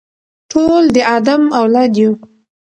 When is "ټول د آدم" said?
0.51-1.43